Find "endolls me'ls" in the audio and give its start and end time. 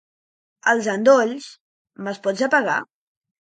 0.93-2.23